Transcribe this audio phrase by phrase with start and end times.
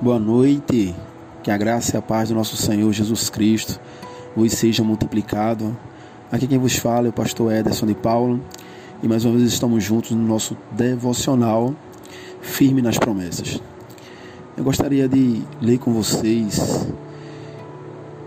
[0.00, 0.94] Boa noite,
[1.42, 3.80] que a graça e a paz do nosso Senhor Jesus Cristo
[4.36, 5.76] hoje seja multiplicado.
[6.30, 8.40] Aqui quem vos fala é o pastor Ederson de Paulo
[9.02, 11.74] e mais uma vez estamos juntos no nosso devocional
[12.40, 13.60] Firme nas Promessas.
[14.56, 16.86] Eu gostaria de ler com vocês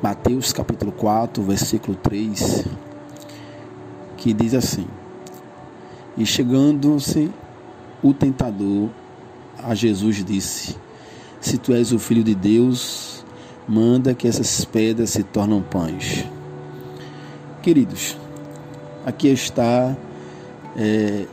[0.03, 2.65] Mateus capítulo 4, versículo 3,
[4.17, 4.85] que diz assim:
[6.17, 7.31] E chegando-se
[8.03, 8.89] o tentador
[9.57, 10.75] a Jesus disse:
[11.41, 13.25] Se tu és o filho de Deus,
[13.67, 16.23] manda que essas pedras se tornem pães.
[17.63, 18.15] Queridos,
[19.03, 19.97] aqui está
[20.77, 21.25] é,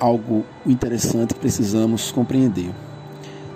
[0.00, 2.72] algo interessante que precisamos compreender.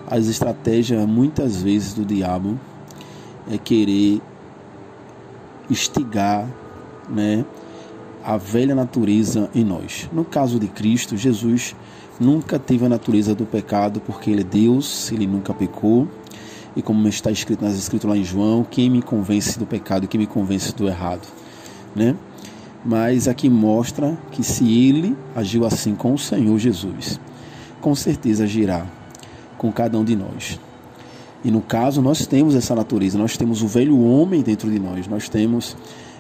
[0.07, 2.59] As estratégias, muitas vezes, do diabo
[3.51, 4.23] é querer
[5.69, 6.49] instigar
[7.09, 7.45] né,
[8.27, 10.11] a velha natureza em nós.
[10.13, 11.77] No caso de Cristo, Jesus
[12.19, 16.09] nunca teve a natureza do pecado, porque ele é Deus, ele nunca pecou.
[16.75, 20.19] E como está escrito nas escritas lá em João, quem me convence do pecado, quem
[20.19, 21.27] me convence do errado,
[21.95, 22.17] né?
[22.85, 27.21] Mas aqui mostra que se ele agiu assim com o Senhor Jesus,
[27.81, 28.85] com certeza agirá
[29.57, 30.59] com cada um de nós.
[31.45, 35.07] E no caso, nós temos essa natureza, nós temos o velho homem dentro de nós,
[35.07, 35.77] nós temos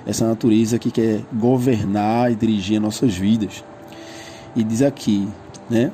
[0.06, 3.64] essa natureza que quer governar e dirigir as nossas vidas.
[4.54, 5.28] E diz aqui
[5.68, 5.90] né?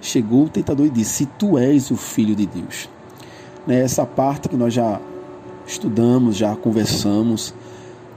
[0.00, 2.88] Chegou o tentador e disse: Se tu és o filho de Deus.
[3.66, 3.80] Né?
[3.80, 5.00] Essa parte que nós já
[5.66, 7.54] estudamos, já conversamos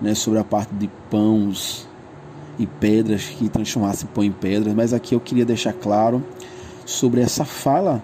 [0.02, 1.88] né, sobre a parte de pães
[2.60, 6.24] e pedras que transformassem pão em pedras, mas aqui eu queria deixar claro
[6.86, 8.04] sobre essa fala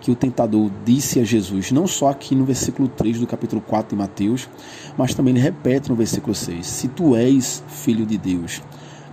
[0.00, 3.90] que o tentador disse a Jesus, não só aqui no versículo 3 do capítulo 4
[3.90, 4.48] de Mateus,
[4.96, 8.62] mas também ele repete no versículo 6: Se tu és filho de Deus.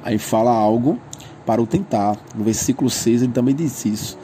[0.04, 1.00] Aí fala algo
[1.46, 2.18] para o tentar.
[2.36, 4.18] No versículo 6 ele também disse isso.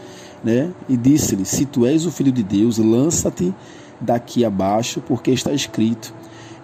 [0.44, 0.72] Né?
[0.88, 3.54] E disse-lhe: Se tu és o filho de Deus, lança-te
[3.99, 6.14] daqui abaixo, porque está escrito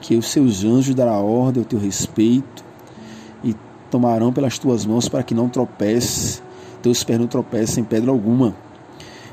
[0.02, 2.64] que os seus anjos dará ordem ao teu respeito
[3.44, 3.56] e
[3.90, 6.42] tomarão pelas tuas mãos para que não tropece,
[6.82, 8.56] teus pés não tropecem em pedra alguma.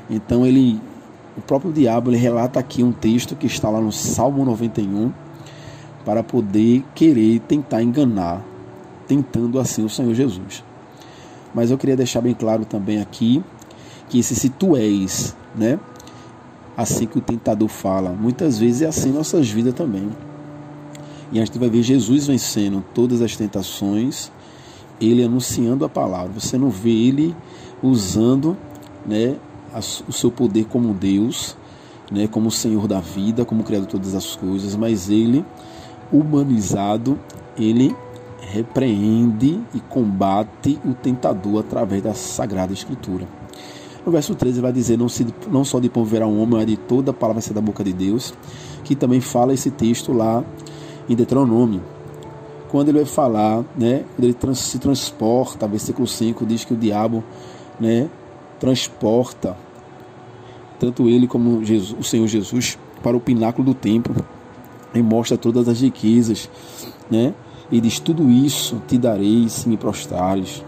[0.09, 0.79] Então ele,
[1.37, 5.11] o próprio diabo, ele relata aqui um texto que está lá no Salmo 91
[6.03, 8.41] para poder querer tentar enganar,
[9.07, 10.63] tentando assim o Senhor Jesus.
[11.53, 13.43] Mas eu queria deixar bem claro também aqui
[14.09, 15.79] que esse se tu és, né?
[16.77, 20.09] Assim que o tentador fala, muitas vezes é assim nossas vidas também.
[21.31, 24.31] E a gente vai ver Jesus vencendo todas as tentações,
[25.01, 26.39] ele anunciando a palavra.
[26.39, 27.35] Você não vê ele
[27.81, 28.55] usando,
[29.05, 29.35] né,
[30.07, 31.55] o seu poder como Deus,
[32.11, 35.43] né, como Senhor da vida, como Criador de todas as coisas, mas ele
[36.11, 37.19] humanizado,
[37.57, 37.95] ele
[38.39, 43.27] repreende e combate o tentador através da Sagrada Escritura.
[44.05, 46.59] No verso 13 ele vai dizer, não, se, não só de pão verá um homem,
[46.59, 48.33] mas de toda a palavra ser da boca de Deus,
[48.83, 50.43] que também fala esse texto lá
[51.09, 51.81] em Deuteronômio.
[52.69, 57.23] Quando ele vai falar, né, ele trans, se transporta, versículo 5 diz que o diabo
[57.79, 58.07] né,
[58.59, 59.57] transporta
[60.79, 64.15] tanto ele como Jesus, o Senhor Jesus para o pináculo do templo
[64.93, 66.49] e mostra todas as riquezas,
[67.09, 67.33] né?
[67.71, 70.63] e diz: Tudo isso te darei se me prostrares.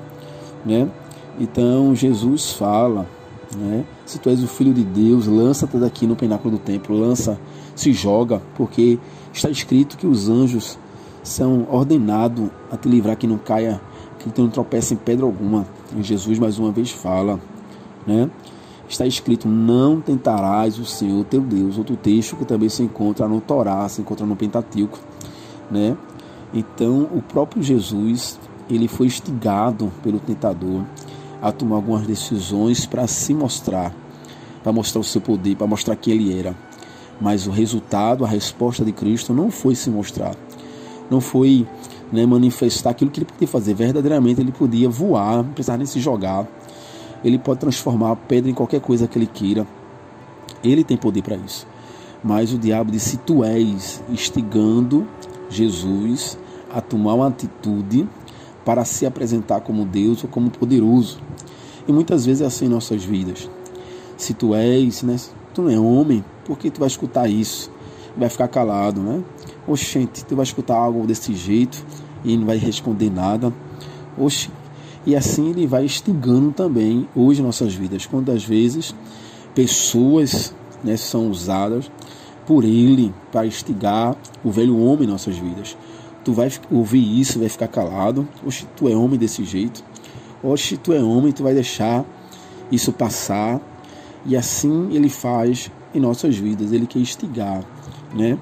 [0.65, 0.89] Né?
[1.39, 3.07] Então Jesus fala:
[3.55, 3.85] né?
[4.05, 7.39] Se tu és o filho de Deus, lança-te daqui no pináculo do templo, lança,
[7.75, 8.99] se joga, porque
[9.33, 10.77] está escrito que os anjos
[11.23, 13.81] são ordenados a te livrar que não caia,
[14.19, 15.65] que tu não tropece em pedra alguma.
[15.95, 17.39] E Jesus mais uma vez fala,
[18.05, 18.29] né?
[18.87, 21.77] Está escrito: Não tentarás o Senhor teu Deus.
[21.77, 24.99] Outro texto que também se encontra no Torá, se encontra no Pentateuco,
[25.69, 25.97] né?
[26.53, 28.39] Então, o próprio Jesus,
[28.69, 30.83] ele foi instigado pelo tentador
[31.41, 33.93] a tomar algumas decisões para se mostrar,
[34.63, 36.55] para mostrar o seu poder, para mostrar quem ele era.
[37.19, 40.35] Mas o resultado, a resposta de Cristo não foi se mostrar,
[41.09, 41.67] não foi
[42.11, 43.73] né, manifestar aquilo que ele podia fazer.
[43.73, 46.47] Verdadeiramente ele podia voar, não precisava nem se jogar.
[47.23, 49.65] Ele pode transformar a pedra em qualquer coisa que ele queira.
[50.63, 51.67] Ele tem poder para isso.
[52.23, 55.07] Mas o diabo disse: Tu és instigando
[55.49, 56.37] Jesus
[56.71, 58.07] a tomar uma atitude
[58.65, 61.19] para se apresentar como Deus ou como poderoso.
[61.87, 63.49] E muitas vezes é assim em nossas vidas.
[64.17, 65.15] Se tu és, né,
[65.53, 67.71] tu não é homem, por que tu vai escutar isso?
[68.17, 69.23] Vai ficar calado, né?
[69.65, 71.85] Oxente, tu vai escutar algo desse jeito
[72.25, 73.53] e não vai responder nada.
[74.17, 74.49] Oxe,
[75.07, 78.05] e assim ele vai instigando também hoje nossas vidas.
[78.05, 78.93] Quantas vezes
[79.55, 81.89] pessoas né, são usadas
[82.45, 85.77] por ele para instigar o velho homem em nossas vidas.
[86.25, 88.27] Tu vai ouvir isso, vai ficar calado.
[88.45, 89.81] Oxe, tu é homem desse jeito.
[90.43, 92.03] Oxe, tu é homem, tu vai deixar
[92.69, 93.61] isso passar.
[94.25, 97.63] E assim ele faz em nossas vidas, Ele quer instigar,
[98.13, 98.37] né?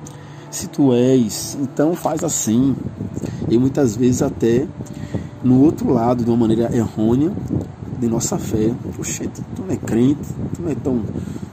[0.50, 2.76] Se tu és, então faz assim.
[3.48, 4.68] E muitas vezes até
[5.45, 7.31] no outro lado, de uma maneira errônea,
[8.00, 8.74] de nossa fé.
[8.97, 11.01] Oxente, tu não é crente, tu não é tão.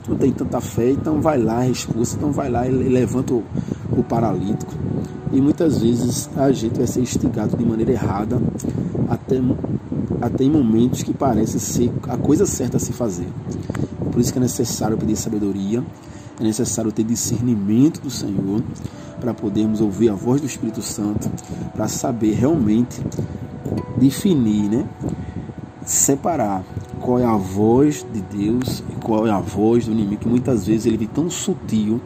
[0.03, 3.43] Tu não tem tanta fé, então vai lá, expulsa, então vai lá e levanta o,
[3.95, 4.73] o paralítico.
[5.31, 8.41] E muitas vezes a gente vai ser instigado de maneira errada,
[9.07, 9.39] até,
[10.19, 13.27] até em momentos que parece ser a coisa certa a se fazer.
[14.11, 15.83] Por isso que é necessário pedir sabedoria,
[16.39, 18.61] é necessário ter discernimento do Senhor
[19.21, 21.29] para podermos ouvir a voz do Espírito Santo,
[21.73, 22.99] para saber realmente
[23.97, 24.85] definir, né?
[25.85, 26.63] separar
[27.01, 30.65] qual é a voz de Deus e qual é a voz do inimigo, que muitas
[30.65, 31.99] vezes ele vem tão sutil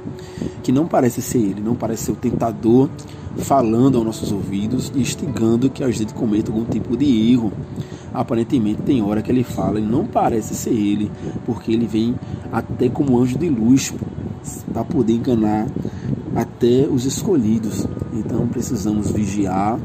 [0.63, 2.89] que não parece ser ele, não parece ser o tentador
[3.37, 7.53] falando aos nossos ouvidos e instigando que a gente cometa algum tipo de erro.
[8.11, 11.11] Aparentemente tem hora que ele fala e não parece ser ele,
[11.45, 12.15] porque ele vem
[12.51, 13.93] até como anjo de luz
[14.73, 15.67] para poder enganar
[16.35, 17.85] até os escolhidos.
[18.13, 19.77] Então precisamos vigiar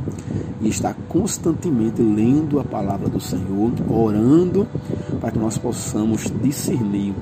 [0.62, 4.66] e estar constantemente lendo a palavra do Senhor, orando
[5.20, 7.14] para que nós possamos discernir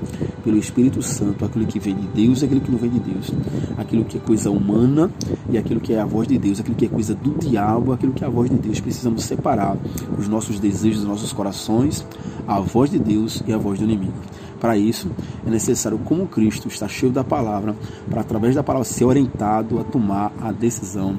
[0.43, 3.31] pelo Espírito Santo aquilo que vem de Deus e aquilo que não vem de Deus,
[3.77, 5.11] aquilo que é coisa humana
[5.49, 8.13] e aquilo que é a voz de Deus, aquilo que é coisa do diabo, aquilo
[8.13, 8.79] que é a voz de Deus.
[8.79, 9.77] Precisamos separar
[10.17, 12.05] os nossos desejos dos nossos corações,
[12.47, 14.13] a voz de Deus e a voz do inimigo.
[14.59, 15.09] Para isso,
[15.45, 17.75] é necessário, como Cristo está cheio da palavra,
[18.07, 21.17] para através da palavra ser orientado a tomar a decisão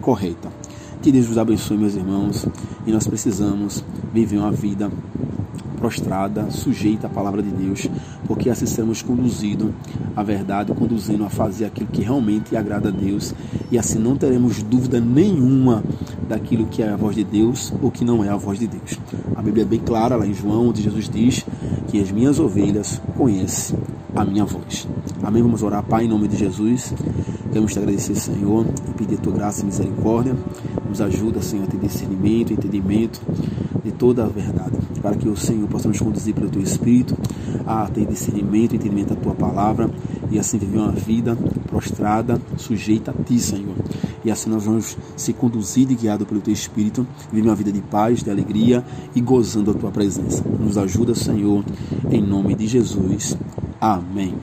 [0.00, 0.48] correta.
[1.00, 2.44] Que Deus vos abençoe, meus irmãos,
[2.84, 4.90] e nós precisamos viver uma vida
[5.78, 7.88] prostrada, sujeita à palavra de Deus,
[8.26, 9.70] porque assim seremos conduzidos
[10.16, 13.32] à verdade, conduzindo a fazer aquilo que realmente agrada a Deus,
[13.70, 15.84] e assim não teremos dúvida nenhuma
[16.28, 18.98] daquilo que é a voz de Deus ou que não é a voz de Deus.
[19.36, 21.46] A Bíblia é bem clara lá em João, onde Jesus diz
[21.86, 23.78] que as minhas ovelhas conhecem
[24.16, 24.88] a minha voz.
[25.22, 25.42] Amém?
[25.42, 26.92] Vamos orar, Pai, em nome de Jesus.
[27.48, 30.36] Queremos te agradecer, Senhor, e pedir a tua graça e misericórdia.
[30.88, 33.20] Nos ajuda, Senhor, a ter discernimento, entendimento
[33.82, 37.16] de toda a verdade, para que o Senhor possa nos conduzir pelo teu Espírito
[37.66, 39.90] a ter discernimento, entendimento da tua palavra
[40.30, 41.36] e assim viver uma vida
[41.66, 43.74] prostrada, sujeita a ti, Senhor.
[44.24, 47.80] E assim nós vamos ser conduzidos e guiados pelo teu Espírito, viver uma vida de
[47.80, 48.84] paz, de alegria
[49.14, 50.44] e gozando a tua presença.
[50.60, 51.64] Nos ajuda, Senhor,
[52.10, 53.36] em nome de Jesus.
[53.80, 54.34] Amém.